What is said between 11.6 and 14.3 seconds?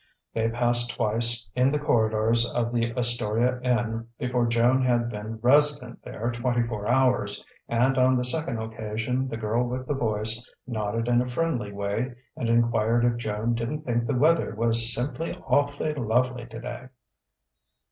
way and enquired if Joan didn't think the